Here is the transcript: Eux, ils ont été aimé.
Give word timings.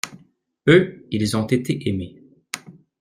Eux, 0.67 1.05
ils 1.11 1.37
ont 1.37 1.45
été 1.45 1.87
aimé. 1.87 2.19